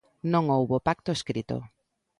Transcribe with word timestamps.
Non 0.33 0.45
houbo 0.55 0.77
pacto 0.87 1.09
escrito. 1.17 1.57